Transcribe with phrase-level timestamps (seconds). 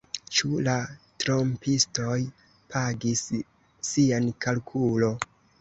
[0.35, 0.77] Ĉu la
[1.27, 2.17] trompistoj
[2.77, 3.23] pagis
[3.93, 5.17] sian kalkulo